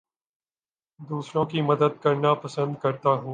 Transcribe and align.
دوسروں 0.99 1.45
کی 1.45 1.61
مدد 1.61 2.01
کرنا 2.03 2.33
پسند 2.33 2.75
کرتا 2.81 3.09
ہوں 3.09 3.29